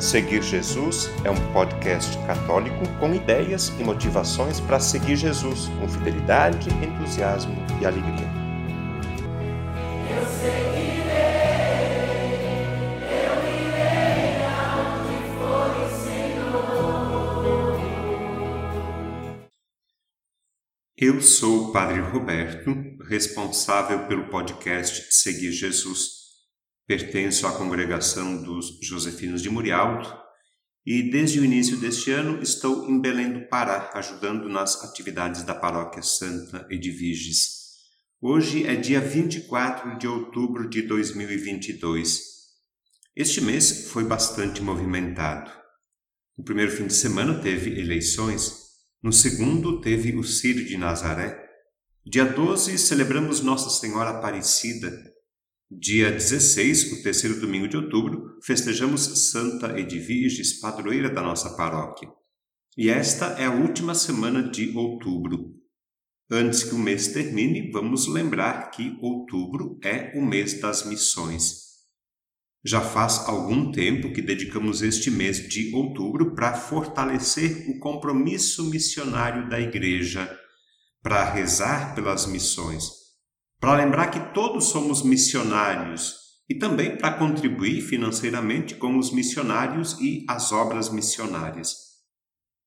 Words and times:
Seguir 0.00 0.42
Jesus 0.42 1.10
é 1.24 1.30
um 1.30 1.52
podcast 1.52 2.16
católico 2.26 2.88
com 2.98 3.14
ideias 3.14 3.68
e 3.78 3.84
motivações 3.84 4.58
para 4.58 4.80
seguir 4.80 5.14
Jesus 5.14 5.68
com 5.78 5.86
fidelidade, 5.86 6.70
entusiasmo 6.70 7.54
e 7.78 7.84
alegria. 7.84 8.26
Eu 10.08 10.26
seguirei, 10.26 11.10
eu 13.12 13.44
irei 13.60 14.40
for 15.36 15.70
o 15.76 15.86
Senhor. 16.02 17.78
Eu 20.96 21.20
sou 21.20 21.68
o 21.68 21.72
Padre 21.74 22.00
Roberto, 22.00 22.74
responsável 23.06 24.06
pelo 24.06 24.28
podcast 24.28 25.12
Seguir 25.12 25.52
Jesus 25.52 26.19
Pertenço 26.90 27.46
à 27.46 27.52
congregação 27.52 28.42
dos 28.42 28.80
Josefinos 28.82 29.42
de 29.42 29.48
Murialdo 29.48 30.12
e 30.84 31.08
desde 31.08 31.38
o 31.38 31.44
início 31.44 31.76
deste 31.76 32.10
ano 32.10 32.42
estou 32.42 32.90
em 32.90 33.00
Belém 33.00 33.32
do 33.32 33.46
Pará, 33.46 33.92
ajudando 33.94 34.48
nas 34.48 34.82
atividades 34.82 35.44
da 35.44 35.54
Paróquia 35.54 36.02
Santa 36.02 36.66
Edviges. 36.68 37.60
Hoje 38.20 38.66
é 38.66 38.74
dia 38.74 39.00
24 39.00 39.98
de 39.98 40.08
outubro 40.08 40.68
de 40.68 40.82
2022. 40.82 42.22
Este 43.14 43.40
mês 43.40 43.86
foi 43.92 44.02
bastante 44.02 44.60
movimentado. 44.60 45.48
No 46.36 46.42
primeiro 46.42 46.72
fim 46.72 46.88
de 46.88 46.94
semana 46.94 47.38
teve 47.38 47.78
eleições, 47.78 48.52
no 49.00 49.12
segundo 49.12 49.80
teve 49.80 50.16
o 50.16 50.24
Círio 50.24 50.66
de 50.66 50.76
Nazaré. 50.76 51.40
Dia 52.04 52.24
12 52.24 52.76
celebramos 52.78 53.40
Nossa 53.42 53.70
Senhora 53.70 54.10
Aparecida 54.10 55.09
Dia 55.72 56.10
16, 56.10 56.94
o 56.94 57.02
terceiro 57.04 57.40
domingo 57.40 57.68
de 57.68 57.76
outubro, 57.76 58.36
festejamos 58.42 59.30
Santa 59.30 59.78
Edviges, 59.78 60.58
padroeira 60.58 61.08
da 61.08 61.22
nossa 61.22 61.50
paróquia. 61.50 62.08
E 62.76 62.90
esta 62.90 63.26
é 63.40 63.44
a 63.44 63.52
última 63.52 63.94
semana 63.94 64.50
de 64.50 64.76
outubro. 64.76 65.54
Antes 66.28 66.64
que 66.64 66.74
o 66.74 66.78
mês 66.78 67.06
termine, 67.08 67.70
vamos 67.70 68.08
lembrar 68.08 68.72
que 68.72 68.98
outubro 69.00 69.78
é 69.84 70.18
o 70.18 70.20
mês 70.20 70.60
das 70.60 70.84
missões. 70.84 71.60
Já 72.64 72.80
faz 72.80 73.28
algum 73.28 73.70
tempo 73.70 74.12
que 74.12 74.20
dedicamos 74.20 74.82
este 74.82 75.08
mês 75.08 75.48
de 75.48 75.72
outubro 75.72 76.34
para 76.34 76.52
fortalecer 76.52 77.70
o 77.70 77.78
compromisso 77.78 78.68
missionário 78.68 79.48
da 79.48 79.60
Igreja, 79.60 80.36
para 81.00 81.32
rezar 81.32 81.94
pelas 81.94 82.26
missões 82.26 82.99
para 83.60 83.76
lembrar 83.76 84.10
que 84.10 84.32
todos 84.32 84.70
somos 84.70 85.02
missionários 85.02 86.18
e 86.48 86.54
também 86.54 86.96
para 86.96 87.18
contribuir 87.18 87.82
financeiramente 87.82 88.74
com 88.74 88.98
os 88.98 89.12
missionários 89.12 90.00
e 90.00 90.24
as 90.26 90.50
obras 90.50 90.88
missionárias. 90.88 91.74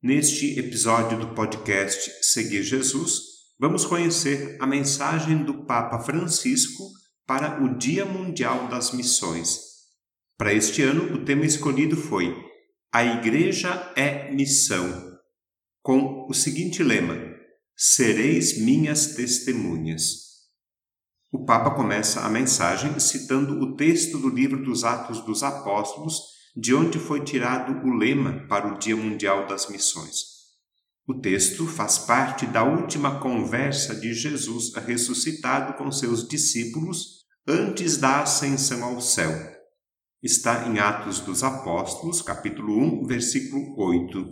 Neste 0.02 0.60
episódio 0.60 1.20
do 1.20 1.34
podcast 1.34 2.12
Seguir 2.22 2.62
Jesus, 2.62 3.22
vamos 3.60 3.86
conhecer 3.86 4.56
a 4.62 4.68
mensagem 4.68 5.44
do 5.44 5.66
Papa 5.66 6.00
Francisco 6.00 6.84
para 7.26 7.64
o 7.64 7.78
Dia 7.78 8.06
Mundial 8.06 8.68
das 8.68 8.92
Missões. 8.92 9.60
Para 10.38 10.54
este 10.54 10.84
ano, 10.84 11.16
o 11.16 11.26
tema 11.26 11.46
escolhido 11.46 11.98
foi 11.98 12.36
A 12.92 13.04
Igreja 13.04 13.92
é 13.96 14.32
Missão, 14.32 15.18
com 15.82 16.28
o 16.30 16.34
seguinte 16.34 16.84
lema: 16.84 17.18
Sereis 17.76 18.58
minhas 18.60 19.16
testemunhas. 19.16 20.33
O 21.34 21.46
Papa 21.46 21.72
começa 21.72 22.22
a 22.22 22.30
mensagem 22.30 23.00
citando 23.00 23.60
o 23.60 23.76
texto 23.76 24.20
do 24.20 24.30
livro 24.30 24.64
dos 24.64 24.84
Atos 24.84 25.20
dos 25.26 25.42
Apóstolos, 25.42 26.16
de 26.56 26.76
onde 26.76 27.00
foi 27.00 27.24
tirado 27.24 27.84
o 27.84 27.92
lema 27.92 28.46
para 28.48 28.72
o 28.72 28.78
Dia 28.78 28.96
Mundial 28.96 29.48
das 29.48 29.68
Missões. 29.68 30.26
O 31.08 31.16
texto 31.16 31.66
faz 31.66 31.98
parte 31.98 32.46
da 32.46 32.64
última 32.64 33.20
conversa 33.20 33.96
de 33.96 34.14
Jesus 34.14 34.76
ressuscitado 34.76 35.74
com 35.74 35.92
seus 35.92 36.28
discípulos 36.28 37.24
antes 37.48 37.98
da 37.98 38.22
ascensão 38.22 38.84
ao 38.84 39.02
céu. 39.02 39.32
Está 40.22 40.68
em 40.68 40.78
Atos 40.78 41.20
dos 41.20 41.42
Apóstolos, 41.42 42.22
capítulo 42.22 42.78
1, 43.02 43.08
versículo 43.08 43.76
8, 43.76 44.24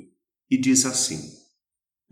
e 0.51 0.61
diz 0.61 0.85
assim: 0.85 1.19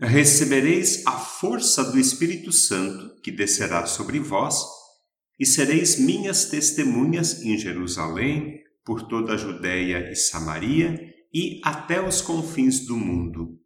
Recebereis 0.00 1.06
a 1.06 1.12
força 1.12 1.84
do 1.84 1.96
Espírito 1.96 2.50
Santo 2.50 3.20
que 3.22 3.30
descerá 3.30 3.86
sobre 3.86 4.18
vós 4.18 4.79
e 5.40 5.46
sereis 5.46 5.98
minhas 5.98 6.44
testemunhas 6.44 7.42
em 7.42 7.56
Jerusalém, 7.56 8.62
por 8.84 9.08
toda 9.08 9.32
a 9.32 9.36
Judéia 9.38 10.10
e 10.12 10.14
Samaria 10.14 11.00
e 11.32 11.62
até 11.64 12.06
os 12.06 12.20
confins 12.20 12.80
do 12.80 12.94
mundo. 12.94 13.58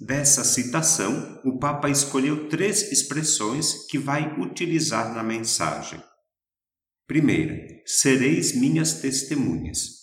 Dessa 0.00 0.42
citação, 0.42 1.40
o 1.44 1.60
Papa 1.60 1.88
escolheu 1.88 2.48
três 2.48 2.90
expressões 2.90 3.86
que 3.86 3.96
vai 3.96 4.40
utilizar 4.40 5.14
na 5.14 5.22
mensagem. 5.22 6.02
Primeira, 7.06 7.56
sereis 7.86 8.52
minhas 8.52 8.94
testemunhas. 8.94 10.02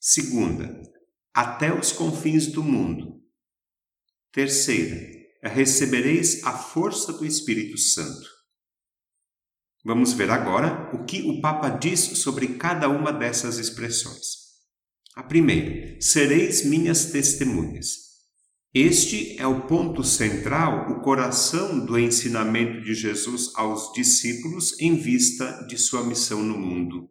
Segunda, 0.00 0.80
até 1.34 1.76
os 1.78 1.92
confins 1.92 2.46
do 2.46 2.62
mundo. 2.62 3.20
Terceira, 4.32 4.96
recebereis 5.42 6.42
a 6.44 6.56
força 6.56 7.12
do 7.12 7.26
Espírito 7.26 7.76
Santo. 7.76 8.31
Vamos 9.84 10.12
ver 10.12 10.30
agora 10.30 10.90
o 10.94 11.04
que 11.04 11.22
o 11.22 11.40
Papa 11.40 11.68
diz 11.68 12.00
sobre 12.00 12.54
cada 12.54 12.88
uma 12.88 13.12
dessas 13.12 13.58
expressões. 13.58 14.42
A 15.14 15.24
primeira, 15.24 16.00
sereis 16.00 16.64
minhas 16.64 17.06
testemunhas. 17.06 18.02
Este 18.72 19.38
é 19.38 19.46
o 19.46 19.66
ponto 19.66 20.02
central, 20.04 20.90
o 20.92 21.02
coração 21.02 21.84
do 21.84 21.98
ensinamento 21.98 22.80
de 22.82 22.94
Jesus 22.94 23.52
aos 23.54 23.92
discípulos 23.92 24.80
em 24.80 24.96
vista 24.96 25.66
de 25.68 25.76
sua 25.76 26.02
missão 26.04 26.42
no 26.42 26.56
mundo. 26.56 27.10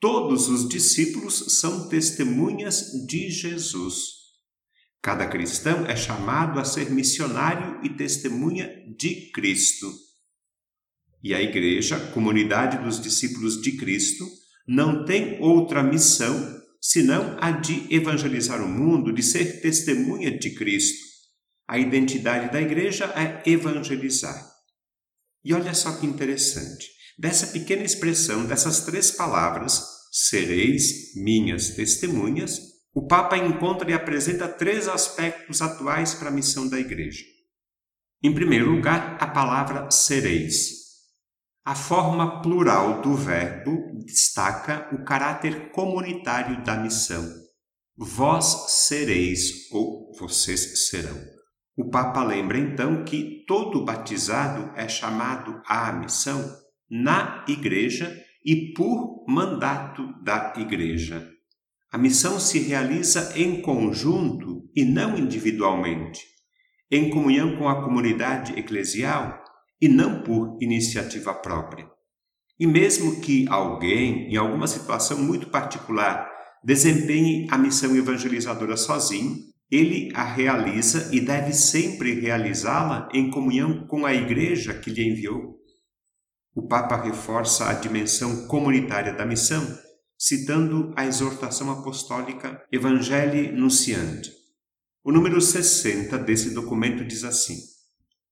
Todos 0.00 0.48
os 0.48 0.66
discípulos 0.66 1.58
são 1.60 1.88
testemunhas 1.88 2.90
de 3.06 3.30
Jesus. 3.30 4.20
Cada 5.02 5.26
cristão 5.26 5.84
é 5.86 5.94
chamado 5.94 6.58
a 6.58 6.64
ser 6.64 6.90
missionário 6.90 7.80
e 7.84 7.90
testemunha 7.90 8.68
de 8.98 9.30
Cristo. 9.30 10.09
E 11.22 11.34
a 11.34 11.42
Igreja, 11.42 11.98
comunidade 12.12 12.78
dos 12.78 13.00
discípulos 13.00 13.60
de 13.60 13.72
Cristo, 13.72 14.24
não 14.66 15.04
tem 15.04 15.38
outra 15.40 15.82
missão 15.82 16.60
senão 16.80 17.36
a 17.40 17.50
de 17.50 17.86
evangelizar 17.94 18.62
o 18.62 18.68
mundo, 18.68 19.12
de 19.12 19.22
ser 19.22 19.60
testemunha 19.60 20.36
de 20.36 20.50
Cristo. 20.54 20.98
A 21.68 21.78
identidade 21.78 22.50
da 22.50 22.60
Igreja 22.60 23.04
é 23.16 23.48
evangelizar. 23.48 24.50
E 25.44 25.52
olha 25.52 25.74
só 25.74 25.92
que 25.92 26.06
interessante. 26.06 26.88
Dessa 27.18 27.48
pequena 27.48 27.82
expressão, 27.82 28.46
dessas 28.46 28.84
três 28.86 29.10
palavras, 29.10 29.82
sereis 30.10 31.14
minhas 31.14 31.70
testemunhas, 31.70 32.58
o 32.94 33.06
Papa 33.06 33.36
encontra 33.36 33.88
e 33.90 33.94
apresenta 33.94 34.48
três 34.48 34.88
aspectos 34.88 35.62
atuais 35.62 36.14
para 36.14 36.28
a 36.28 36.32
missão 36.32 36.68
da 36.68 36.80
Igreja. 36.80 37.22
Em 38.22 38.34
primeiro 38.34 38.70
lugar, 38.70 39.16
a 39.20 39.26
palavra 39.26 39.90
sereis. 39.90 40.79
A 41.62 41.74
forma 41.74 42.40
plural 42.40 43.02
do 43.02 43.14
verbo 43.14 44.02
destaca 44.06 44.88
o 44.94 45.04
caráter 45.04 45.70
comunitário 45.72 46.64
da 46.64 46.74
missão. 46.74 47.22
Vós 47.94 48.70
sereis 48.86 49.70
ou 49.70 50.10
vocês 50.18 50.88
serão. 50.88 51.20
O 51.76 51.90
Papa 51.90 52.24
lembra 52.24 52.58
então 52.58 53.04
que 53.04 53.44
todo 53.46 53.84
batizado 53.84 54.72
é 54.74 54.88
chamado 54.88 55.60
à 55.66 55.92
missão 55.92 56.42
na 56.90 57.44
Igreja 57.46 58.10
e 58.42 58.72
por 58.72 59.26
mandato 59.28 60.02
da 60.22 60.54
Igreja. 60.56 61.30
A 61.92 61.98
missão 61.98 62.40
se 62.40 62.58
realiza 62.58 63.38
em 63.38 63.60
conjunto 63.60 64.62
e 64.74 64.82
não 64.82 65.18
individualmente, 65.18 66.24
em 66.90 67.10
comunhão 67.10 67.58
com 67.58 67.68
a 67.68 67.84
comunidade 67.84 68.58
eclesial 68.58 69.39
e 69.80 69.88
não 69.88 70.22
por 70.22 70.58
iniciativa 70.60 71.32
própria. 71.34 71.88
E 72.58 72.66
mesmo 72.66 73.20
que 73.20 73.46
alguém, 73.48 74.30
em 74.30 74.36
alguma 74.36 74.66
situação 74.66 75.18
muito 75.18 75.48
particular, 75.48 76.30
desempenhe 76.62 77.46
a 77.50 77.56
missão 77.56 77.96
evangelizadora 77.96 78.76
sozinho, 78.76 79.36
ele 79.70 80.10
a 80.14 80.24
realiza 80.24 81.08
e 81.14 81.20
deve 81.20 81.52
sempre 81.52 82.20
realizá-la 82.20 83.08
em 83.14 83.30
comunhão 83.30 83.86
com 83.86 84.04
a 84.04 84.12
igreja 84.12 84.74
que 84.74 84.90
lhe 84.90 85.08
enviou. 85.08 85.58
O 86.54 86.66
Papa 86.66 87.00
reforça 87.00 87.70
a 87.70 87.72
dimensão 87.72 88.48
comunitária 88.48 89.14
da 89.14 89.24
missão, 89.24 89.64
citando 90.18 90.92
a 90.96 91.06
exortação 91.06 91.70
apostólica 91.70 92.62
Evangelii 92.70 93.52
Nunciante. 93.52 94.30
O 95.02 95.12
número 95.12 95.40
60 95.40 96.18
desse 96.18 96.52
documento 96.52 97.04
diz 97.04 97.24
assim: 97.24 97.56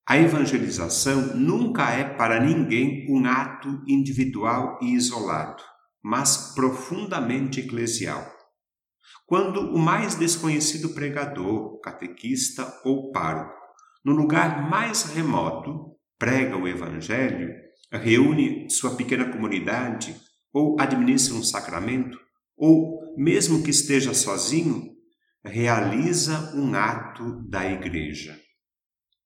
a 0.09 0.17
evangelização 0.17 1.37
nunca 1.37 1.91
é 1.91 2.03
para 2.03 2.43
ninguém 2.43 3.07
um 3.11 3.27
ato 3.27 3.83
individual 3.87 4.79
e 4.81 4.95
isolado, 4.95 5.63
mas 6.03 6.55
profundamente 6.55 7.61
eclesial. 7.61 8.27
Quando 9.27 9.61
o 9.61 9.79
mais 9.79 10.15
desconhecido 10.15 10.95
pregador, 10.95 11.79
catequista 11.81 12.73
ou 12.87 13.13
pároco, 13.13 13.53
no 14.03 14.15
lugar 14.15 14.71
mais 14.71 15.03
remoto, 15.03 15.95
prega 16.19 16.57
o 16.57 16.67
Evangelho, 16.67 17.53
reúne 17.93 18.71
sua 18.71 18.97
pequena 18.97 19.31
comunidade 19.31 20.17
ou 20.55 20.81
administra 20.81 21.35
um 21.35 21.43
sacramento, 21.43 22.19
ou, 22.57 23.15
mesmo 23.19 23.63
que 23.63 23.69
esteja 23.69 24.15
sozinho, 24.15 24.89
realiza 25.45 26.55
um 26.57 26.75
ato 26.75 27.47
da 27.47 27.71
igreja. 27.71 28.48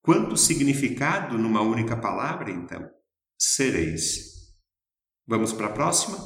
Quanto 0.03 0.37
significado 0.37 1.39
numa 1.39 1.63
única 1.63 1.97
palavra, 1.97 2.51
então? 2.51 2.85
Sereis. 3.39 4.33
Vamos 5.27 5.53
para 5.53 5.67
a 5.67 5.73
próxima? 5.73 6.19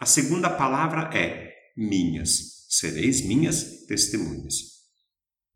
A 0.00 0.04
segunda 0.04 0.50
palavra 0.50 1.16
é 1.16 1.52
minhas. 1.76 2.66
Sereis 2.68 3.20
minhas 3.20 3.86
testemunhas. 3.86 4.80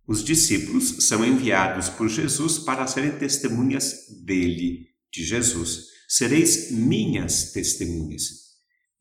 Os 0.06 0.22
discípulos 0.22 1.04
são 1.06 1.24
enviados 1.24 1.88
por 1.88 2.08
Jesus 2.08 2.58
para 2.58 2.86
serem 2.86 3.18
testemunhas 3.18 3.94
dele, 4.24 4.86
de 5.12 5.24
Jesus. 5.24 5.86
Sereis 6.08 6.70
minhas 6.70 7.52
testemunhas. 7.52 8.44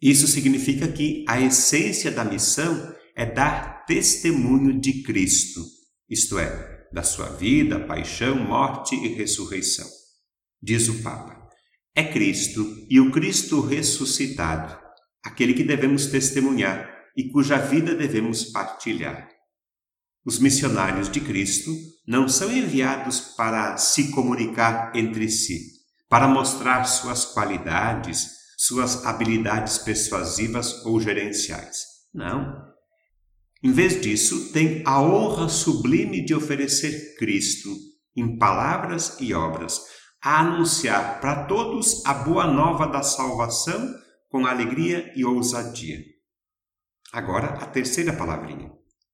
Isso 0.02 0.28
significa 0.28 0.88
que 0.88 1.24
a 1.28 1.40
essência 1.40 2.10
da 2.10 2.26
missão 2.26 2.92
é 3.16 3.26
dar 3.26 3.86
testemunho 3.86 4.80
de 4.80 5.04
Cristo, 5.04 5.62
isto 6.10 6.40
é, 6.40 6.73
da 6.94 7.02
sua 7.02 7.26
vida, 7.26 7.80
paixão, 7.80 8.36
morte 8.36 8.96
e 8.96 9.16
ressurreição. 9.16 9.88
Diz 10.62 10.88
o 10.88 11.02
Papa: 11.02 11.50
é 11.96 12.04
Cristo 12.04 12.86
e 12.90 13.00
o 13.00 13.12
Cristo 13.12 13.60
ressuscitado, 13.62 14.78
aquele 15.26 15.54
que 15.54 15.64
devemos 15.64 16.06
testemunhar 16.06 16.90
e 17.18 17.30
cuja 17.30 17.58
vida 17.58 17.96
devemos 17.96 18.46
partilhar. 18.46 19.28
Os 20.26 20.40
missionários 20.40 21.10
de 21.10 21.20
Cristo 21.20 21.72
não 22.08 22.30
são 22.30 22.52
enviados 22.52 23.20
para 23.36 23.76
se 23.78 24.12
comunicar 24.12 24.96
entre 24.96 25.30
si, 25.30 25.60
para 26.08 26.28
mostrar 26.28 26.86
suas 26.86 27.26
qualidades, 27.26 28.32
suas 28.58 29.06
habilidades 29.06 29.80
persuasivas 29.80 30.86
ou 30.86 31.02
gerenciais. 31.02 31.84
Não. 32.14 32.73
Em 33.64 33.72
vez 33.72 34.02
disso, 34.02 34.52
tem 34.52 34.84
a 34.86 35.02
honra 35.02 35.48
sublime 35.48 36.26
de 36.26 36.36
oferecer 36.36 37.16
Cristo 37.18 37.74
em 38.14 38.38
palavras 38.38 39.18
e 39.22 39.34
obras, 39.34 39.80
a 40.22 40.42
anunciar 40.42 41.22
para 41.22 41.46
todos 41.46 42.06
a 42.06 42.14
boa 42.14 42.46
nova 42.46 42.86
da 42.86 43.02
salvação 43.02 43.94
com 44.30 44.46
alegria 44.46 45.14
e 45.16 45.24
ousadia. 45.24 46.04
Agora 47.14 47.48
a 47.64 47.66
terceira 47.66 48.12
palavrinha: 48.12 48.70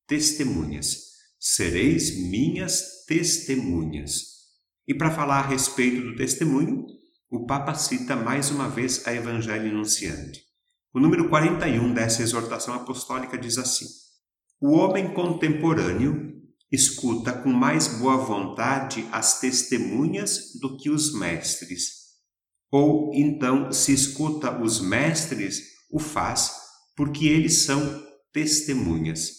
testemunhas. 0.08 1.10
Sereis 1.40 2.18
minhas 2.18 3.06
testemunhas. 3.08 4.40
E 4.86 4.94
para 4.94 5.12
falar 5.12 5.40
a 5.40 5.48
respeito 5.48 6.02
do 6.02 6.16
testemunho, 6.16 6.86
o 7.30 7.46
Papa 7.46 7.76
cita 7.76 8.16
mais 8.16 8.50
uma 8.50 8.68
vez 8.68 9.08
a 9.08 9.14
Evangelho 9.14 9.70
Anunciante. 9.70 10.42
O 10.94 11.00
número 11.00 11.30
41 11.30 11.94
dessa 11.94 12.24
exortação 12.24 12.74
apostólica 12.74 13.38
diz 13.38 13.58
assim: 13.58 13.86
O 14.62 14.72
homem 14.72 15.14
contemporâneo 15.14 16.30
escuta 16.72 17.32
com 17.32 17.50
mais 17.50 17.88
boa 18.00 18.18
vontade 18.18 19.08
as 19.12 19.40
testemunhas 19.40 20.60
do 20.60 20.78
que 20.78 20.90
os 20.90 21.14
mestres. 21.14 22.00
Ou 22.72 23.12
então, 23.14 23.72
se 23.72 23.94
escuta 23.94 24.62
os 24.62 24.80
mestres, 24.80 25.62
o 25.92 25.98
faz 25.98 26.52
porque 27.00 27.28
eles 27.28 27.60
são 27.60 28.06
testemunhas. 28.34 29.32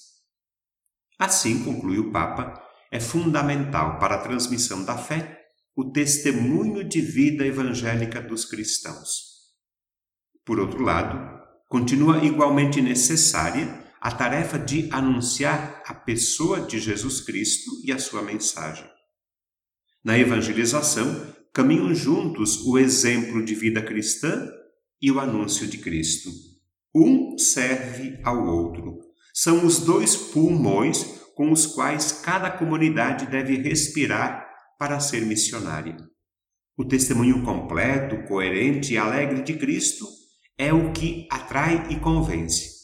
Assim, 1.18 1.62
conclui 1.62 1.98
o 1.98 2.10
Papa, 2.10 2.58
é 2.90 2.98
fundamental 2.98 3.98
para 3.98 4.14
a 4.14 4.22
transmissão 4.22 4.82
da 4.82 4.96
fé 4.96 5.38
o 5.76 5.92
testemunho 5.92 6.82
de 6.82 7.02
vida 7.02 7.46
evangélica 7.46 8.22
dos 8.22 8.46
cristãos. 8.46 9.50
Por 10.44 10.58
outro 10.58 10.82
lado, 10.82 11.18
continua 11.68 12.24
igualmente 12.24 12.80
necessária 12.80 13.89
a 14.00 14.10
tarefa 14.10 14.58
de 14.58 14.88
anunciar 14.90 15.82
a 15.86 15.92
pessoa 15.92 16.60
de 16.60 16.80
Jesus 16.80 17.20
Cristo 17.20 17.70
e 17.84 17.92
a 17.92 17.98
sua 17.98 18.22
mensagem. 18.22 18.88
Na 20.02 20.18
evangelização, 20.18 21.34
caminham 21.52 21.94
juntos 21.94 22.64
o 22.64 22.78
exemplo 22.78 23.44
de 23.44 23.54
vida 23.54 23.82
cristã 23.82 24.48
e 25.02 25.10
o 25.10 25.20
anúncio 25.20 25.66
de 25.66 25.78
Cristo. 25.78 26.30
Um 26.94 27.36
serve 27.36 28.18
ao 28.24 28.46
outro. 28.46 28.98
São 29.34 29.66
os 29.66 29.80
dois 29.80 30.16
pulmões 30.16 31.04
com 31.34 31.52
os 31.52 31.66
quais 31.66 32.12
cada 32.12 32.50
comunidade 32.50 33.26
deve 33.26 33.56
respirar 33.56 34.48
para 34.78 34.98
ser 34.98 35.26
missionária. 35.26 35.96
O 36.76 36.84
testemunho 36.84 37.42
completo, 37.44 38.26
coerente 38.26 38.94
e 38.94 38.98
alegre 38.98 39.42
de 39.42 39.54
Cristo 39.54 40.06
é 40.56 40.72
o 40.72 40.92
que 40.92 41.28
atrai 41.30 41.86
e 41.90 42.00
convence. 42.00 42.79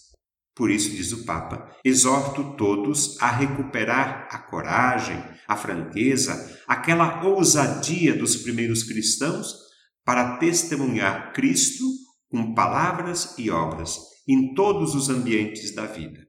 Por 0.56 0.70
isso, 0.70 0.88
diz 0.88 1.12
o 1.12 1.26
Papa, 1.26 1.70
exorto 1.84 2.56
todos 2.56 3.20
a 3.20 3.30
recuperar 3.30 4.26
a 4.30 4.38
coragem, 4.38 5.22
a 5.46 5.54
franqueza, 5.54 6.58
aquela 6.66 7.22
ousadia 7.22 8.16
dos 8.16 8.36
primeiros 8.36 8.82
cristãos 8.82 9.54
para 10.02 10.38
testemunhar 10.38 11.34
Cristo 11.34 11.84
com 12.30 12.54
palavras 12.54 13.34
e 13.36 13.50
obras 13.50 13.98
em 14.26 14.54
todos 14.54 14.94
os 14.94 15.10
ambientes 15.10 15.74
da 15.74 15.84
vida. 15.84 16.26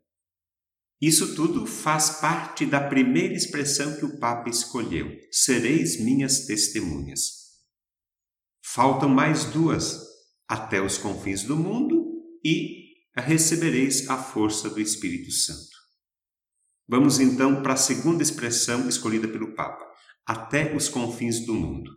Isso 1.02 1.34
tudo 1.34 1.66
faz 1.66 2.20
parte 2.20 2.66
da 2.66 2.82
primeira 2.82 3.34
expressão 3.34 3.98
que 3.98 4.06
o 4.06 4.20
Papa 4.20 4.50
escolheu: 4.50 5.10
sereis 5.32 6.04
minhas 6.04 6.46
testemunhas. 6.46 7.22
Faltam 8.62 9.08
mais 9.08 9.46
duas, 9.46 10.02
até 10.50 10.82
os 10.82 10.98
confins 10.98 11.44
do 11.44 11.56
mundo 11.56 12.04
e 12.44 12.87
recebereis 13.22 14.10
a 14.10 14.18
força 14.18 14.70
do 14.70 14.80
Espírito 14.80 15.32
Santo. 15.32 15.78
Vamos 16.88 17.20
então 17.20 17.62
para 17.62 17.74
a 17.74 17.78
segunda 17.78 18.24
expressão 18.24 18.88
escolhida 18.88 19.28
pelo 19.28 19.54
Papa, 19.56 19.86
até 20.26 20.76
os 20.76 20.88
confins 20.88 21.46
do 21.46 21.54
mundo. 21.54 21.92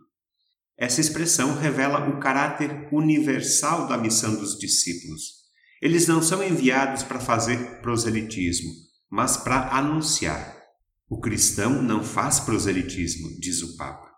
Essa 0.77 0.99
expressão 0.99 1.57
revela 1.57 2.09
o 2.09 2.19
caráter 2.19 2.89
universal 2.91 3.87
da 3.87 3.97
missão 3.97 4.35
dos 4.35 4.57
discípulos. 4.57 5.41
Eles 5.81 6.07
não 6.07 6.21
são 6.21 6.43
enviados 6.43 7.03
para 7.03 7.19
fazer 7.19 7.81
proselitismo, 7.81 8.71
mas 9.09 9.37
para 9.37 9.69
anunciar. 9.69 10.59
O 11.07 11.19
cristão 11.19 11.81
não 11.81 12.03
faz 12.03 12.39
proselitismo, 12.39 13.29
diz 13.39 13.61
o 13.61 13.77
Papa. 13.77 14.09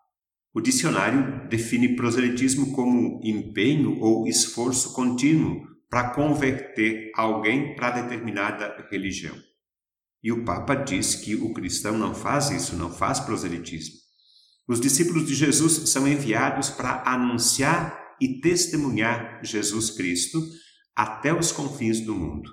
O 0.53 0.61
dicionário 0.61 1.47
define 1.49 1.95
proselitismo 1.95 2.71
como 2.73 3.19
empenho 3.23 3.99
ou 3.99 4.27
esforço 4.27 4.93
contínuo 4.93 5.72
para 5.93 6.09
converter 6.09 7.11
alguém 7.13 7.75
para 7.75 7.91
determinada 7.91 8.83
religião. 8.89 9.37
E 10.23 10.31
o 10.31 10.43
Papa 10.43 10.73
diz 10.73 11.13
que 11.13 11.35
o 11.35 11.53
cristão 11.53 11.95
não 11.95 12.15
faz 12.15 12.49
isso, 12.49 12.75
não 12.75 12.91
faz 12.91 13.19
proselitismo. 13.19 13.93
Os 14.67 14.81
discípulos 14.81 15.27
de 15.27 15.35
Jesus 15.35 15.87
são 15.91 16.07
enviados 16.07 16.71
para 16.71 17.03
anunciar 17.05 18.15
e 18.19 18.41
testemunhar 18.41 19.39
Jesus 19.43 19.91
Cristo 19.91 20.41
até 20.95 21.31
os 21.31 21.51
confins 21.51 21.99
do 21.99 22.15
mundo. 22.15 22.51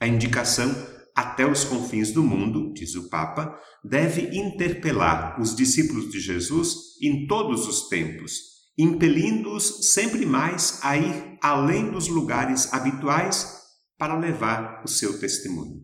A 0.00 0.06
indicação 0.06 0.74
até 1.14 1.44
os 1.44 1.62
confins 1.62 2.10
do 2.10 2.22
mundo, 2.22 2.72
diz 2.72 2.94
o 2.94 3.10
Papa, 3.10 3.54
deve 3.84 4.34
interpelar 4.34 5.38
os 5.38 5.54
discípulos 5.54 6.10
de 6.10 6.18
Jesus 6.18 6.96
em 7.02 7.26
todos 7.26 7.68
os 7.68 7.90
tempos 7.90 8.59
impelindo-os 8.82 9.92
sempre 9.92 10.24
mais 10.24 10.80
a 10.82 10.96
ir 10.96 11.38
além 11.42 11.90
dos 11.90 12.08
lugares 12.08 12.72
habituais 12.72 13.60
para 13.98 14.16
levar 14.16 14.82
o 14.84 14.88
seu 14.88 15.18
testemunho. 15.20 15.82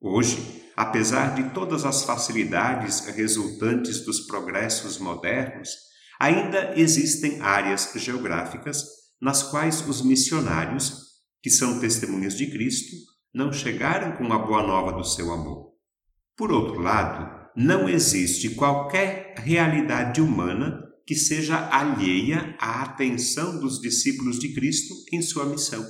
Hoje, 0.00 0.64
apesar 0.76 1.34
de 1.34 1.54
todas 1.54 1.84
as 1.84 2.02
facilidades 2.02 3.06
resultantes 3.06 4.04
dos 4.04 4.20
progressos 4.26 4.98
modernos, 4.98 5.70
ainda 6.18 6.72
existem 6.76 7.40
áreas 7.40 7.92
geográficas 7.94 8.82
nas 9.20 9.42
quais 9.44 9.86
os 9.86 10.02
missionários, 10.02 11.10
que 11.42 11.50
são 11.50 11.78
testemunhas 11.78 12.36
de 12.36 12.50
Cristo, 12.50 12.96
não 13.32 13.52
chegaram 13.52 14.16
com 14.16 14.32
a 14.32 14.38
boa 14.38 14.62
nova 14.62 14.92
do 14.92 15.04
seu 15.04 15.32
amor. 15.32 15.74
Por 16.36 16.50
outro 16.50 16.80
lado, 16.80 17.50
não 17.54 17.88
existe 17.88 18.50
qualquer 18.50 19.34
realidade 19.36 20.20
humana 20.20 20.89
que 21.06 21.14
seja 21.14 21.68
alheia 21.70 22.56
à 22.58 22.82
atenção 22.82 23.58
dos 23.60 23.80
discípulos 23.80 24.38
de 24.38 24.54
Cristo 24.54 24.94
em 25.12 25.20
sua 25.20 25.44
missão. 25.44 25.84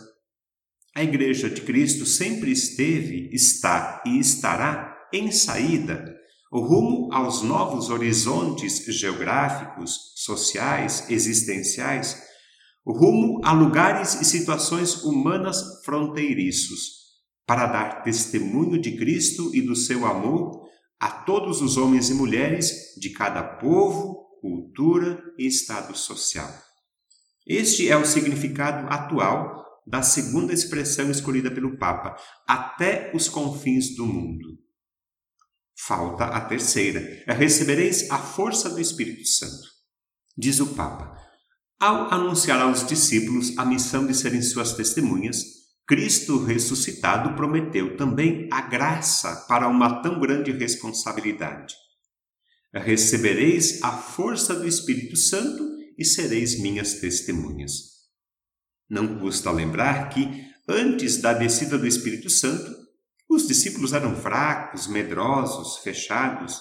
A 0.95 1.02
Igreja 1.02 1.49
de 1.49 1.61
Cristo 1.61 2.05
sempre 2.05 2.50
esteve, 2.50 3.31
está 3.33 4.02
e 4.05 4.19
estará 4.19 4.97
em 5.12 5.31
saída, 5.31 6.05
rumo 6.52 7.12
aos 7.12 7.43
novos 7.43 7.90
horizontes 7.90 8.85
geográficos, 8.87 10.12
sociais, 10.17 11.09
existenciais, 11.09 12.21
rumo 12.85 13.40
a 13.45 13.52
lugares 13.52 14.21
e 14.21 14.25
situações 14.25 15.05
humanas 15.05 15.85
fronteiriços, 15.85 17.00
para 17.47 17.67
dar 17.67 18.02
testemunho 18.02 18.81
de 18.81 18.97
Cristo 18.97 19.55
e 19.55 19.61
do 19.61 19.76
seu 19.76 20.07
amor 20.07 20.69
a 20.99 21.09
todos 21.09 21.62
os 21.62 21.76
homens 21.76 22.11
e 22.11 22.14
mulheres 22.14 22.95
de 22.99 23.11
cada 23.11 23.43
povo, 23.43 24.29
cultura 24.40 25.23
e 25.38 25.47
estado 25.47 25.97
social. 25.97 26.52
Este 27.47 27.88
é 27.88 27.97
o 27.97 28.04
significado 28.04 28.87
atual 28.92 29.61
da 29.87 30.02
segunda 30.02 30.52
expressão 30.52 31.11
escolhida 31.11 31.50
pelo 31.50 31.76
Papa, 31.78 32.16
até 32.47 33.11
os 33.14 33.28
confins 33.28 33.97
do 33.97 34.06
mundo. 34.06 34.59
Falta 35.87 36.25
a 36.26 36.40
terceira: 36.40 37.25
recebereis 37.26 38.11
a 38.11 38.18
força 38.18 38.68
do 38.70 38.80
Espírito 38.80 39.26
Santo. 39.26 39.68
Diz 40.37 40.61
o 40.61 40.75
Papa: 40.75 41.16
ao 41.80 42.12
anunciar 42.12 42.61
aos 42.61 42.87
discípulos 42.87 43.56
a 43.56 43.64
missão 43.64 44.06
de 44.06 44.14
serem 44.14 44.42
suas 44.42 44.75
testemunhas, 44.75 45.42
Cristo 45.88 46.44
ressuscitado 46.44 47.35
prometeu 47.35 47.97
também 47.97 48.49
a 48.52 48.61
graça 48.61 49.47
para 49.49 49.66
uma 49.66 50.02
tão 50.02 50.20
grande 50.20 50.52
responsabilidade. 50.52 51.75
Recebereis 52.73 53.83
a 53.83 53.91
força 53.91 54.55
do 54.55 54.67
Espírito 54.67 55.17
Santo 55.17 55.69
e 55.99 56.05
sereis 56.05 56.61
minhas 56.61 56.95
testemunhas. 56.95 57.73
Não 58.89 59.19
custa 59.19 59.50
lembrar 59.50 60.09
que, 60.09 60.45
antes 60.69 61.19
da 61.19 61.33
descida 61.33 61.77
do 61.77 61.87
Espírito 61.87 62.31
Santo, 62.31 62.71
os 63.29 63.47
discípulos 63.47 63.93
eram 63.93 64.15
fracos, 64.17 64.87
medrosos, 64.87 65.79
fechados. 65.79 66.61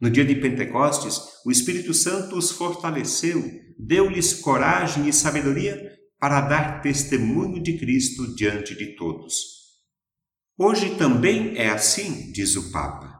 No 0.00 0.10
dia 0.10 0.24
de 0.24 0.34
Pentecostes, 0.34 1.20
o 1.44 1.50
Espírito 1.50 1.92
Santo 1.92 2.36
os 2.36 2.50
fortaleceu, 2.50 3.42
deu-lhes 3.78 4.34
coragem 4.34 5.08
e 5.08 5.12
sabedoria 5.12 5.98
para 6.18 6.40
dar 6.40 6.82
testemunho 6.82 7.62
de 7.62 7.78
Cristo 7.78 8.34
diante 8.34 8.74
de 8.74 8.96
todos. 8.96 9.34
Hoje 10.58 10.96
também 10.96 11.56
é 11.56 11.68
assim, 11.68 12.32
diz 12.32 12.56
o 12.56 12.72
Papa. 12.72 13.17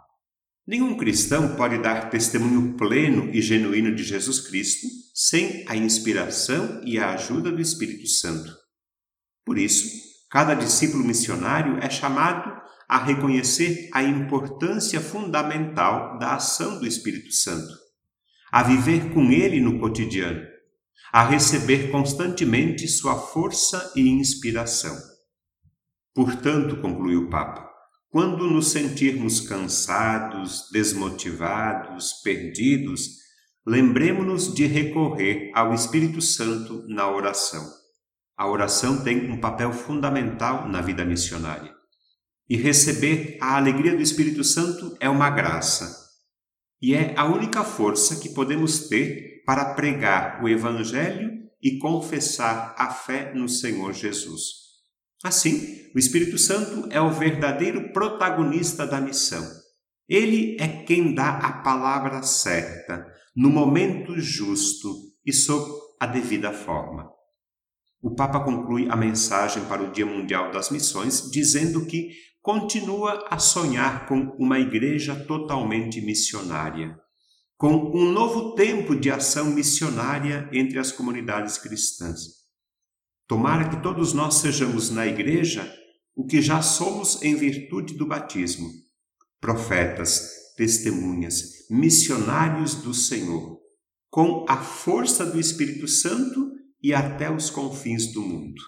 Nenhum 0.69 0.99
cristão 0.99 1.57
pode 1.57 1.79
dar 1.79 2.11
testemunho 2.11 2.75
pleno 2.77 3.31
e 3.35 3.41
genuíno 3.41 3.95
de 3.95 4.03
Jesus 4.03 4.39
Cristo 4.39 4.87
sem 5.15 5.65
a 5.67 5.75
inspiração 5.75 6.83
e 6.85 6.99
a 6.99 7.15
ajuda 7.15 7.51
do 7.51 7.59
Espírito 7.59 8.07
Santo. 8.07 8.55
Por 9.47 9.57
isso, 9.57 9.89
cada 10.31 10.53
discípulo 10.53 11.03
missionário 11.03 11.79
é 11.79 11.89
chamado 11.89 12.53
a 12.87 13.03
reconhecer 13.03 13.89
a 13.95 14.03
importância 14.03 15.01
fundamental 15.01 16.19
da 16.19 16.35
ação 16.35 16.79
do 16.79 16.87
Espírito 16.87 17.33
Santo, 17.33 17.73
a 18.53 18.63
viver 18.63 19.15
com 19.15 19.33
ele 19.33 19.63
no 19.63 19.81
cotidiano, 19.81 20.47
a 21.11 21.27
receber 21.27 21.91
constantemente 21.91 22.87
sua 22.87 23.17
força 23.17 23.91
e 23.97 24.07
inspiração. 24.07 24.95
Portanto, 26.15 26.77
conclui 26.83 27.17
o 27.17 27.31
Papa, 27.31 27.68
quando 28.11 28.49
nos 28.49 28.69
sentirmos 28.73 29.41
cansados, 29.41 30.69
desmotivados, 30.73 32.15
perdidos, 32.25 33.19
lembremos-nos 33.67 34.55
de 34.55 34.67
recorrer 34.67 35.51
ao 35.55 35.75
Espírito 35.75 36.23
Santo 36.23 36.85
na 36.89 37.11
oração. 37.11 37.67
A 38.37 38.49
oração 38.49 39.05
tem 39.05 39.31
um 39.31 39.41
papel 39.41 39.73
fundamental 39.73 40.67
na 40.69 40.81
vida 40.81 41.05
missionária. 41.05 41.75
E 42.49 42.57
receber 42.57 43.37
a 43.43 43.57
alegria 43.57 43.95
do 43.95 44.01
Espírito 44.01 44.43
Santo 44.43 44.97
é 45.01 45.09
uma 45.09 45.29
graça. 45.29 46.09
E 46.81 46.95
é 46.95 47.15
a 47.15 47.27
única 47.27 47.63
força 47.63 48.17
que 48.17 48.31
podemos 48.31 48.89
ter 48.89 49.43
para 49.45 49.75
pregar 49.75 50.43
o 50.43 50.49
Evangelho 50.49 51.31
e 51.63 51.79
confessar 51.79 52.75
a 52.79 52.91
fé 52.91 53.35
no 53.35 53.49
Senhor 53.49 53.93
Jesus. 53.93 54.68
Assim, 55.23 55.91
o 55.95 55.99
Espírito 55.99 56.39
Santo 56.39 56.89
é 56.91 57.01
o 57.01 57.11
verdadeiro 57.11 57.93
protagonista 57.93 58.87
da 58.87 59.01
missão. 59.01 59.45
Ele 60.09 60.57
é 60.61 60.85
quem 60.85 61.15
dá 61.15 61.39
a 61.39 61.53
palavra 61.63 62.23
certa, 62.23 63.07
no 63.35 63.51
momento 63.51 64.19
justo 64.19 64.95
e 65.25 65.33
sob 65.33 65.71
a 66.01 66.07
devida 66.07 66.53
forma. 66.53 67.11
O 68.01 68.15
Papa 68.15 68.41
conclui 68.41 68.89
a 68.89 68.97
mensagem 68.97 69.65
para 69.65 69.83
o 69.83 69.91
Dia 69.91 70.07
Mundial 70.07 70.53
das 70.53 70.71
Missões 70.71 71.31
dizendo 71.31 71.85
que 71.85 72.11
continua 72.41 73.27
a 73.29 73.39
sonhar 73.39 74.07
com 74.07 74.37
uma 74.39 74.59
igreja 74.59 75.15
totalmente 75.27 76.01
missionária, 76.01 76.97
com 77.57 77.93
um 77.95 78.11
novo 78.13 78.55
tempo 78.55 78.95
de 78.95 79.11
ação 79.11 79.47
missionária 79.47 80.49
entre 80.53 80.79
as 80.79 80.93
comunidades 80.93 81.59
cristãs. 81.59 82.48
Tomara 83.29 83.69
que 83.69 83.83
todos 83.83 84.15
nós 84.15 84.37
sejamos 84.37 84.89
na 84.89 85.07
igreja 85.07 85.71
o 86.17 86.27
que 86.27 86.41
já 86.41 86.63
somos 86.63 87.23
em 87.23 87.37
virtude 87.37 87.95
do 87.95 88.07
batismo: 88.07 88.69
profetas, 89.39 90.55
testemunhas, 90.57 91.69
missionários 91.71 92.75
do 92.77 92.95
Senhor, 92.95 93.61
com 94.11 94.47
a 94.49 94.57
força 94.57 95.27
do 95.27 95.39
Espírito 95.39 95.87
Santo 95.87 96.51
e 96.83 96.95
até 96.95 97.31
os 97.31 97.51
confins 97.51 98.13
do 98.13 98.23
mundo. 98.23 98.63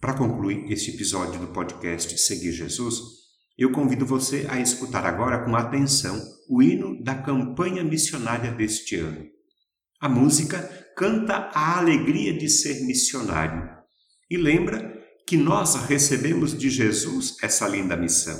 Para 0.00 0.14
concluir 0.14 0.72
este 0.72 0.90
episódio 0.90 1.38
do 1.38 1.48
podcast 1.48 2.18
Seguir 2.18 2.52
Jesus, 2.52 3.00
eu 3.56 3.70
convido 3.70 4.06
você 4.06 4.46
a 4.48 4.58
escutar 4.58 5.04
agora 5.04 5.44
com 5.44 5.54
atenção 5.54 6.20
o 6.48 6.62
hino 6.62 7.02
da 7.02 7.14
campanha 7.14 7.84
missionária 7.84 8.50
deste 8.50 8.96
ano. 8.96 9.26
A 10.00 10.08
música 10.08 10.83
canta 10.96 11.50
a 11.52 11.78
alegria 11.78 12.36
de 12.36 12.48
ser 12.48 12.84
missionário 12.84 13.68
e 14.30 14.36
lembra 14.36 14.92
que 15.26 15.36
nós 15.36 15.74
recebemos 15.86 16.56
de 16.56 16.68
Jesus 16.68 17.36
essa 17.42 17.66
linda 17.68 17.96
missão. 17.96 18.38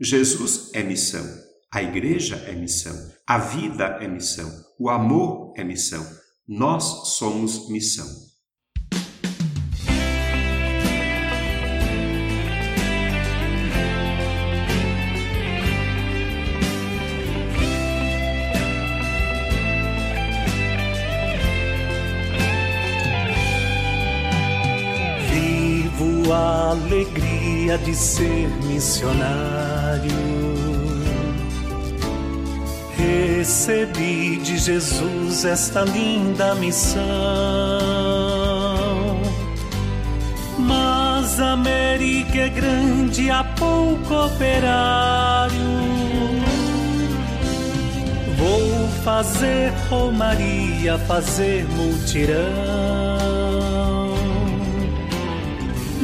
Jesus 0.00 0.70
é 0.72 0.82
missão, 0.82 1.24
a 1.72 1.82
igreja 1.82 2.36
é 2.46 2.54
missão, 2.54 2.94
a 3.26 3.38
vida 3.38 3.98
é 4.00 4.08
missão, 4.08 4.50
o 4.78 4.88
amor 4.88 5.52
é 5.56 5.64
missão 5.64 6.04
nós 6.46 7.16
somos 7.16 7.70
missão. 7.70 8.06
Alegria 26.94 27.76
de 27.78 27.92
ser 27.94 28.48
missionário 28.62 30.12
Recebi 32.96 34.36
de 34.38 34.56
Jesus 34.56 35.44
esta 35.44 35.82
linda 35.82 36.54
missão. 36.54 37.02
Mas 40.58 41.38
a 41.38 41.52
América 41.52 42.38
é 42.38 42.48
grande, 42.48 43.30
há 43.30 43.44
pouco 43.44 44.14
operário. 44.14 45.58
Vou 48.38 48.88
fazer 49.04 49.72
romaria, 49.90 50.96
fazer 51.00 51.66
multirão. 51.70 53.23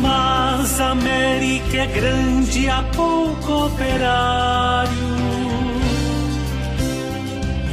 Mas 0.01 0.81
a 0.81 0.91
América 0.91 1.77
é 1.77 1.87
grande, 1.87 2.69
há 2.69 2.83
pouco 2.95 3.67
operário 3.67 5.21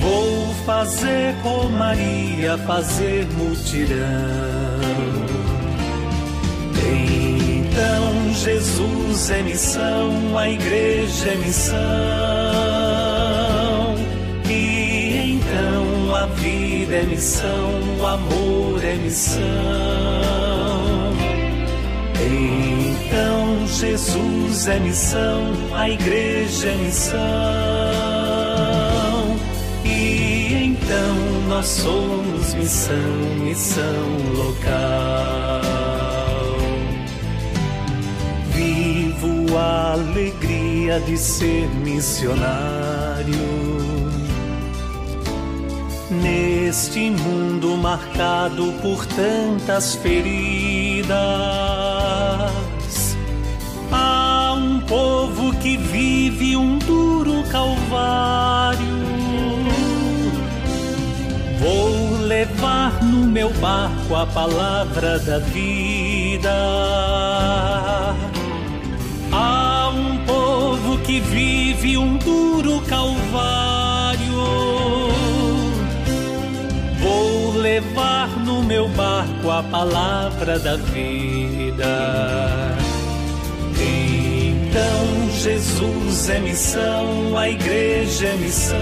Vou 0.07 0.53
fazer 0.65 1.35
romaria, 1.43 2.57
fazer 2.59 3.27
mutirão. 3.33 3.97
Então 6.79 8.33
Jesus 8.33 9.29
é 9.31 9.41
missão, 9.41 10.37
a 10.37 10.49
igreja 10.49 11.29
é 11.29 11.35
missão. 11.35 11.77
E 14.49 15.33
então 15.33 16.15
a 16.15 16.25
vida 16.27 16.95
é 16.95 17.03
missão, 17.03 17.99
o 17.99 18.05
amor 18.05 18.81
é 18.85 18.95
missão. 18.95 20.46
Então 22.27 23.67
Jesus 23.67 24.67
é 24.67 24.79
missão, 24.79 25.53
a 25.73 25.89
igreja 25.89 26.69
é 26.69 26.75
missão. 26.75 27.77
nós 31.57 31.65
somos 31.65 32.53
missão, 32.53 32.95
missão 33.39 33.83
local. 34.35 35.61
Vivo 38.51 39.57
a 39.57 39.93
alegria 39.93 40.99
de 40.99 41.17
ser 41.17 41.67
missionário. 41.83 43.33
Neste 46.11 47.09
mundo 47.09 47.75
marcado 47.75 48.71
por 48.83 49.03
tantas 49.07 49.95
feridas, 49.95 51.17
povo 54.87 55.53
que 55.57 55.77
vive 55.77 56.55
um 56.55 56.79
duro 56.79 57.43
calvário. 57.51 58.97
Vou 61.59 62.21
levar 62.21 63.03
no 63.03 63.27
meu 63.27 63.51
barco 63.55 64.15
a 64.15 64.25
palavra 64.25 65.19
da 65.19 65.39
vida. 65.39 66.53
Há 69.31 69.89
um 69.89 70.17
povo 70.25 70.97
que 70.99 71.19
vive 71.19 71.97
um 71.97 72.17
duro 72.17 72.81
calvário. 72.81 74.47
Vou 77.01 77.57
levar 77.57 78.29
no 78.45 78.63
meu 78.63 78.87
barco 78.89 79.51
a 79.51 79.61
palavra 79.63 80.57
da 80.57 80.77
vida. 80.77 82.86
Jesus 85.47 86.27
é 86.29 86.39
missão, 86.39 87.37
a 87.37 87.49
igreja 87.49 88.27
é 88.27 88.35
missão. 88.35 88.77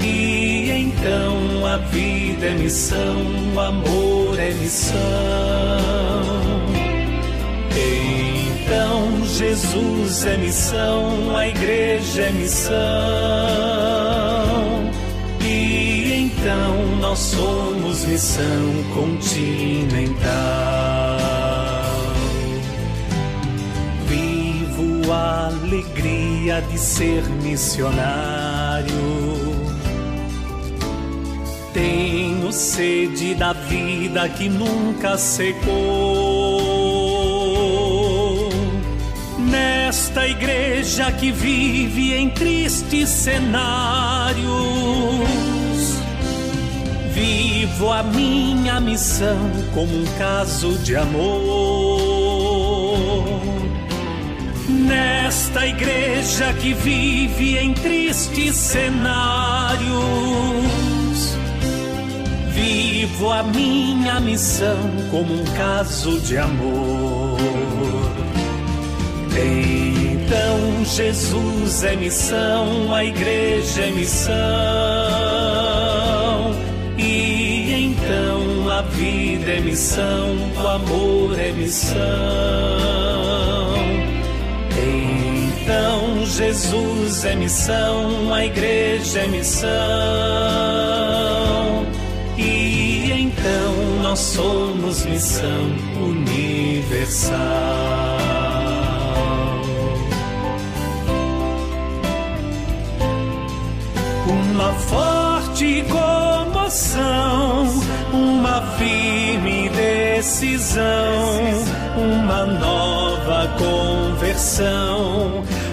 E 0.00 0.70
então 0.72 1.64
a 1.64 1.76
vida 1.76 2.46
é 2.46 2.54
missão, 2.54 3.16
o 3.54 3.60
amor 3.60 4.40
é 4.40 4.50
missão. 4.54 4.98
Então 7.76 9.24
Jesus 9.24 10.26
é 10.26 10.36
missão, 10.36 11.36
a 11.36 11.46
igreja 11.46 12.22
é 12.22 12.32
missão. 12.32 12.72
E 15.40 16.24
então 16.24 16.96
nós 17.00 17.20
somos 17.20 18.04
missão 18.06 18.84
continental. 18.96 20.61
Alegria 25.12 26.60
de 26.62 26.78
ser 26.78 27.22
missionário. 27.42 28.92
Tenho 31.72 32.52
sede 32.52 33.34
da 33.34 33.52
vida 33.52 34.28
que 34.28 34.48
nunca 34.48 35.16
secou. 35.16 35.72
Nesta 39.38 40.28
igreja 40.28 41.10
que 41.12 41.30
vive 41.32 42.14
em 42.14 42.28
tristes 42.30 43.08
cenários, 43.08 44.42
vivo 47.14 47.90
a 47.90 48.02
minha 48.02 48.80
missão 48.80 49.50
como 49.74 49.96
um 49.96 50.04
caso 50.18 50.76
de 50.78 50.96
amor. 50.96 52.11
Nesta 54.92 55.66
igreja 55.66 56.52
que 56.60 56.74
vive 56.74 57.56
em 57.56 57.72
tristes 57.72 58.54
cenários, 58.54 59.82
Vivo 62.54 63.30
a 63.30 63.42
minha 63.42 64.20
missão 64.20 64.78
como 65.10 65.32
um 65.32 65.44
caso 65.56 66.20
de 66.20 66.36
amor. 66.36 67.38
Então 69.34 70.84
Jesus 70.84 71.82
é 71.84 71.96
missão, 71.96 72.94
a 72.94 73.02
igreja 73.02 73.82
é 73.82 73.90
missão. 73.92 74.34
E 76.98 77.86
então 77.86 78.70
a 78.70 78.82
vida 78.82 79.52
é 79.52 79.60
missão, 79.60 80.36
o 80.62 80.68
amor 80.68 81.40
é 81.40 81.50
missão. 81.52 83.01
Então 85.62 86.26
Jesus 86.26 87.24
é 87.24 87.36
missão, 87.36 88.34
a 88.34 88.44
igreja 88.44 89.20
é 89.20 89.28
missão. 89.28 89.70
E 92.36 93.12
então 93.12 94.02
nós 94.02 94.18
somos 94.18 95.06
missão 95.06 95.70
universal. 96.00 97.38
Uma 104.26 104.72
forte 104.72 105.84
comoção, 105.88 107.68
uma 108.12 108.62
firme 108.78 109.68
decisão, 109.68 110.82
uma 111.96 112.46
nova 112.46 113.48
conversão, 113.58 114.12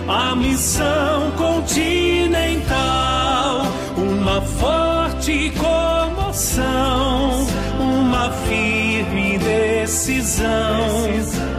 a 0.07 0.35
missão 0.35 1.31
continental, 1.31 2.67
uma 3.97 4.41
forte 4.41 5.51
comoção, 5.57 7.45
uma 7.77 8.31
firme 8.47 9.37
decisão, 9.37 10.47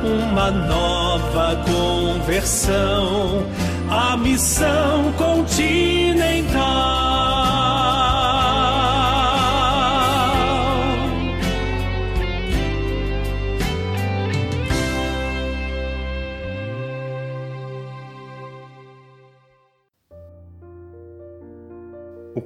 uma 0.02 0.50
nova 0.50 1.62
conversão, 1.66 3.44
a 3.90 4.16
missão 4.16 5.12
continental. 5.18 6.99